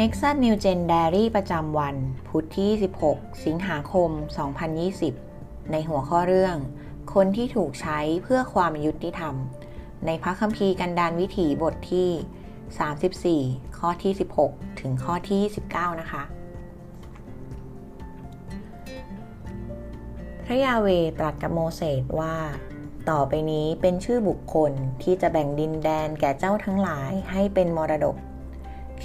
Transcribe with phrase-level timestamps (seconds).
[0.00, 1.96] Nexus New Gen Diary ประจำวัน
[2.28, 2.70] พุธที่
[3.06, 4.10] 16 สิงหาคม
[4.90, 6.56] 2020 ในหัวข้อเรื่อง
[7.14, 9.34] คนที่ถูกใช้เพื่อความยุติธรรม
[10.06, 14.12] ในพระคัมภีร์กันดานวิถีบทที่ 34 ข้อที่
[14.46, 15.42] 16 ถึงข้อที่
[15.72, 16.22] 19นะคะ
[20.44, 20.88] พระยาเว
[21.18, 22.34] ตรัสกับโมเสสว่า
[23.10, 24.72] ต่อไปนี้เป็นชื่อบุคคล
[25.02, 28.16] ที่จะแบ่งดินแดนแก่เจ้าทั้งหลายให้เป็นมรดก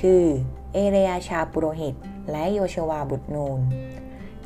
[0.01, 0.25] คือ
[0.73, 1.95] เอเลอาซาร์ปุโรหิต
[2.31, 3.59] และโยชูวาบุตรนูน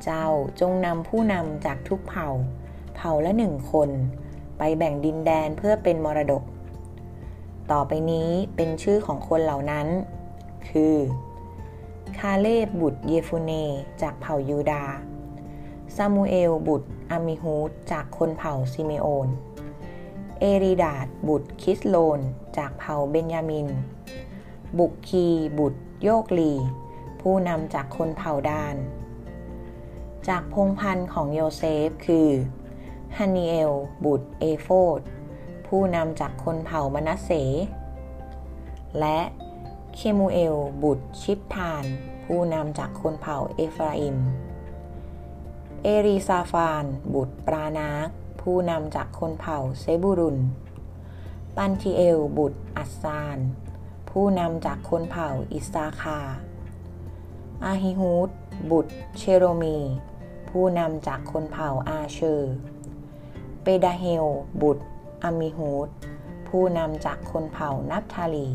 [0.03, 0.27] เจ้า
[0.59, 2.30] จงนำผู้นำจากทุกเผ่า
[2.95, 3.89] เผ่าละหนึ่งคน
[4.57, 6.44] ไปแบ่งดินแดนเพื่อเป็นมรดก
[7.71, 9.88] ต่อไปนี้เป็นชื่อของคนเหล่านั้น
[10.70, 10.95] คือ
[12.17, 13.52] คาเลบบุตรเยฟูเน
[14.02, 14.83] จากเผ่ายูดา
[15.95, 19.27] ซามูเอลบุตรอามิฮูดจากคนเผ่าสิเมโอน
[20.39, 22.19] เอลีดาดบุตรคิสโลน
[22.58, 23.67] จากเผ่าเบนยามิน
[24.77, 25.25] บุคคี
[25.58, 26.53] บุตร โยกลี
[27.21, 28.75] ผู้นำจากคนเผ่าดาน
[30.27, 32.30] จากพงศ์พันธุ์ของโยเซฟคือ
[33.17, 33.71] ฮันนีเอล
[34.05, 34.99] บุตรเอโฟด
[35.67, 37.31] ผู้นำจากคนเผ่ามนัสเส
[38.99, 39.19] และ
[39.95, 41.83] เคมูเอล บุตรชิปทาน
[42.25, 44.17] ผู้นำจากคนเผ่าเอฟราอิม
[45.83, 48.08] เอลีซาฟาน บุตรปารนาค
[48.41, 50.38] ผู้นำจากคนเผ่าเศบูลุน
[51.55, 53.38] ปัลทีเอล บุตรอัสซาน
[54.17, 56.19] ผู้นำจากคนเผ่าอิสสาคาร์
[57.66, 58.30] อาฮิฮูด
[58.72, 59.78] บุตรเชโลมี
[60.50, 62.54] ผู้นำจากคนเผ่าอาเชอร์
[63.64, 64.26] เปดาเฮล
[64.62, 64.84] บุตร
[65.23, 65.88] อามิฮูด
[66.48, 68.48] ผู้นำจากคนเผ่านับทาลี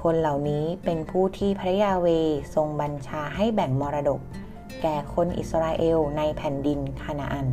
[0.00, 2.06] คนเหล่านี้เป็นผู้ที่พระยาห์เวห์
[2.54, 4.20] ทรงบัญชาให้แบ่งมรดก
[4.82, 7.46] แก่คนอิสราเอลในแผ่นดินคานาอัน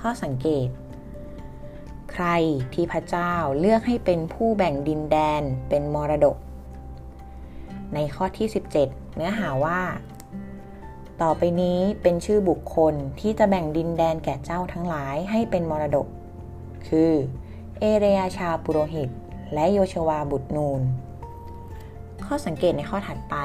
[0.04, 0.68] ้อสังเกต
[2.24, 2.26] ร
[2.74, 6.36] ที่พระเจ้าเลือกให้เป็นผู้แบ่งดินแดนเป็นมรดก
[7.94, 8.46] ในข้อที่
[8.80, 9.80] 17 เนื้อหาว่า
[11.22, 16.06] ต่อไปนี้เป็นชื่อบุคคลที่จะแบ่งดินแดนแก่เจ้าทั้งหลายให้เป็นมรดก
[16.88, 17.12] คือ
[17.78, 19.10] เอเรียชาปุโรหิต
[19.54, 20.82] และโยชวาบุตรนูน
[22.24, 23.36] ข้อสังเกตในข้อถัดไป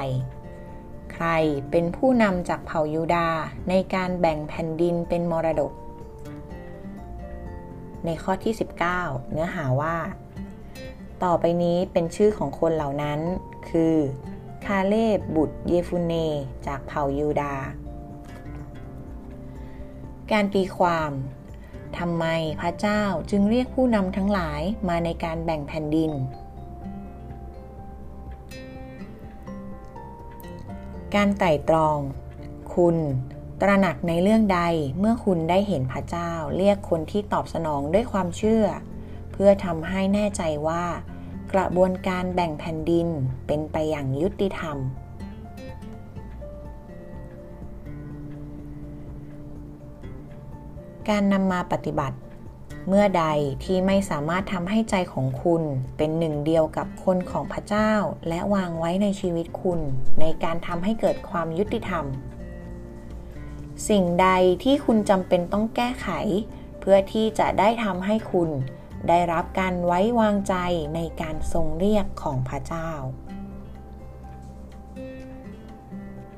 [1.12, 1.26] ใคร
[1.70, 3.28] เป็นผู้นำจากเผ่ายูดา
[3.68, 5.72] ในการแบ่งแผ่นดินเป็นมรดก
[8.06, 8.54] ในข้อที่
[8.92, 9.96] 19 เนื้อหาว่า
[11.24, 13.20] ต่อไปนี้เป็นชื่อของคนเหล่านั้น
[13.68, 13.96] คือ
[14.64, 16.14] คาเลบบุตรเยฟูเน
[16.66, 17.56] จากเผ่ายูดา
[20.32, 21.10] การตีความ
[21.98, 22.24] ทำไม
[22.60, 26.12] พระเจ้าจึงเรียกผู้นำทั้งหลายมาในการแบ่งแผ่นดิน
[31.14, 31.98] การไต่ตรอง
[32.74, 32.96] คุณ
[33.60, 34.60] ตระหนักในเรื่องใด
[34.98, 38.64] เมื่อคุณได้เห็นพระเจ้า เรียกคนที่ตอบสนองด้วยความเชื่อ
[39.32, 40.84] เพื่อทำให้แน่ใจว่า
[41.52, 43.08] กระบวนการแบ่งแผ่นดิน
[43.46, 44.76] เป็นไปอย่างยุติธรรม
[51.08, 52.16] การนำมาปฏิบัติ
[52.88, 53.24] เมื่อใด
[53.64, 55.62] ที่ไม่สามารถทำให้ใจของคุณ
[55.96, 57.92] เป็นหนึ่งเดียวกับคนของพระเจ้า
[58.28, 59.80] และวางไว้ในชีวิตคุณ
[60.20, 62.04] ในการทำให้เกิดความยุติธรรม
[63.88, 64.28] สิ่งใด
[64.64, 66.08] ที่คุณจำเป็นต้องแก้ไข
[66.80, 68.50] เพื่อที่จะได้ทำให้คุณ
[69.08, 70.54] ได้รับการไว้วางใจ
[70.94, 72.90] ในการทรงเรียกของพระเจ้า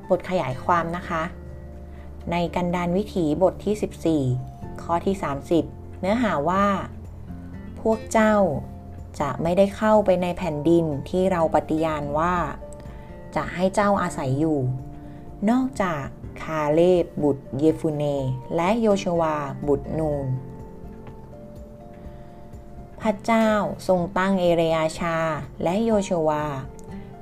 [0.09, 1.23] บทขยายความนะคะ
[2.31, 5.17] ในกันดานวิถีบทที่ 14 ข้อที่
[5.59, 6.67] 30 เนื้อหาว่า
[7.81, 8.35] พวกเจ้า
[9.21, 12.35] จะไม่ได้เข้าไปในแผ่นดินที่เราปฏิญาณว่า
[13.37, 14.59] จะให้เจ้าอาศัยอยู่
[15.51, 16.05] นอกจาก
[16.43, 18.05] คาเลบบุตรเยฟูเน
[18.57, 19.37] และโยชวา
[19.69, 20.27] บุตรนูน
[23.01, 23.49] พระเจ้า
[23.89, 25.17] ทรงตั้งเอเรยาชา
[25.63, 26.45] และโยชวา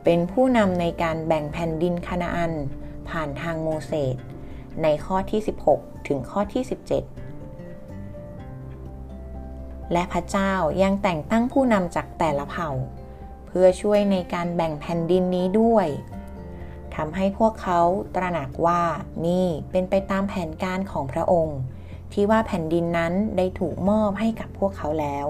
[0.04, 2.52] เป็นผู้นำในการแบ่งแผ่นดินคานาอัน
[3.08, 4.16] ผ่านทางโมเสส
[4.82, 5.40] ในข้อที่
[5.72, 6.72] 16 ถึงข้อที่ 17
[9.92, 12.70] และพระเจ้ายังแต่งตั้งผู้นำจากแต่ละเผ่า
[13.46, 15.88] เพื่อช่วยในการแบ่งแผ่นดินนี้ด้วย
[16.96, 17.80] ทำให้พวกเขา
[18.14, 18.82] ตระหนักว่า
[19.26, 21.58] นี่เป็นไปตามแผนการของพระองค์
[22.12, 25.26] ที่ว่าแผ่นดินนั้นได้ถูกมอบให้กับพวกเขาแล้ว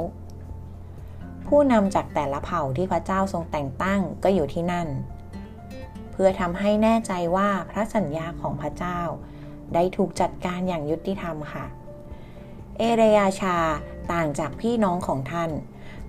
[1.46, 4.88] ผู้นำจากแต่ละเผ่าที่พระเจ้าทรงแต่งตั้งก็อยู่ที่นั่น
[6.12, 9.00] เพื่อทำให้แน่ใจว่าพระสัญญาของพระเจ้า
[9.74, 11.66] ได้ถูกจัดการอย่างยุติธรรมค่ะ
[12.78, 13.56] เอเรยาชา
[14.12, 15.50] ต่างจากพี่น้องของท่าน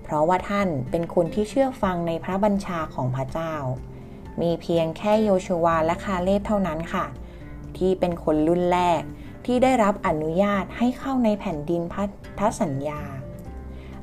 [0.02, 3.54] เพราะว่าท่านเป็นคนที่เชื่อฟังในพระบัญชาของพระเจ้า
[4.42, 7.04] มีเพียงแค่โยชูวาและคาเลบเท่านั้นค่ะ
[7.76, 9.02] ที่เป็นคนรุ่นแรก
[9.46, 12.08] ที่ได้รับอนุญาตให้เข้าในแผ่นดินพัน
[12.38, 13.00] ธสัญญา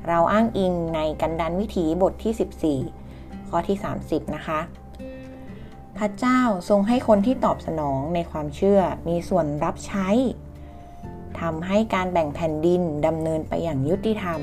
[0.06, 4.60] เราอ้างอิงในกันดันวิถีบทที่ 14 ข้อที่ 30 นะคะ
[5.98, 10.08] พระเจ้าทรงให้คนที่ตอบสนองในความเชื่อมีส่วนรับใช้
[11.40, 14.40] ทำให้การแบ่งแผ่นดินดำเนินไปอย่างยุติธรรม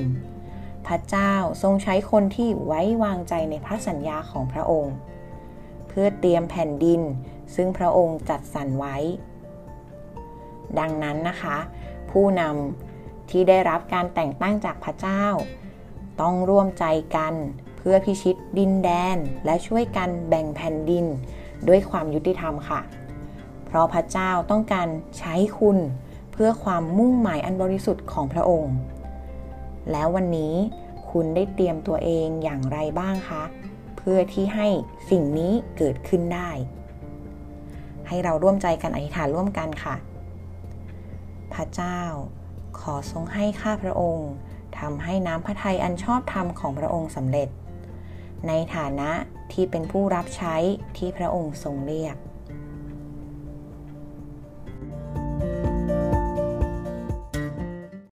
[0.87, 4.95] พระเจ้าทรงใช้คนที่ไว้วางใจในพระสัญญาของพระองค์
[5.93, 7.01] พื่อเตรียมแผ่นดิน
[7.55, 8.97] ซึ่งพระองค์จัดสรรไว้
[10.79, 11.57] ดังนั้นนะคะ
[12.11, 15.23] ผู้นำที่ได้รับการแต่งตั้งจากพระเจ้า
[16.21, 16.85] ต้องร่วมใจ
[17.15, 17.33] กัน
[17.77, 21.05] เพื่อพิชิตดินแดนและช่วยกันแบ่งแผ่นดิน
[21.67, 22.81] ด้วยความยุติธรรมค่ะ
[23.65, 24.87] เพราะพระเจ้าต้องการ
[25.17, 25.77] ใช้คุณ
[26.31, 28.73] เพื่อความมุ่งหมายอันบริสุทธิ์ของพระองค์
[29.91, 30.53] แล้ววันนี้
[31.09, 33.43] คุณได้เตรียมตัวเองอย่างไรบ้างคะ
[34.03, 34.67] พื่อที่ให้
[35.09, 36.49] สิ่งนี้เกิดขึ้นได้
[38.07, 39.95] ให้เราร่วมใจกันอธิษฐานร่วมกันค่ะ
[41.53, 41.99] พระเจ้า
[42.79, 44.31] ขอทรงให้ข้าพระองค์
[44.79, 47.49] ทำให้น้ำพระทัยอันชอบธรรมของพระองค์สำเร็จ
[48.47, 49.09] ในฐานะ
[49.51, 50.55] ที่เป็นผู้รับใช้
[50.97, 52.15] ที่พระองค์ทรงเรียก